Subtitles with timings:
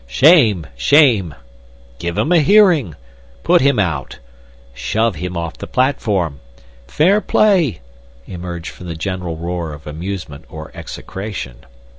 [0.07, 0.65] "Shame!
[0.75, 1.35] Shame!"
[1.99, 2.95] "Give him a hearing!"
[3.43, 4.17] "Put him out!"
[4.73, 6.39] "Shove him off the platform!"
[6.87, 7.81] "Fair play!"
[8.25, 11.67] emerged from a general roar of amusement or execration.